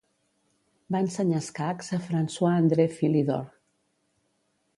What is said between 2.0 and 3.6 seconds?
François-André Philidor.